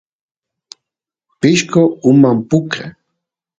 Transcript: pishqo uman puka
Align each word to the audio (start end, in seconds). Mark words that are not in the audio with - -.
pishqo 1.39 1.81
uman 2.09 2.37
puka 2.49 2.83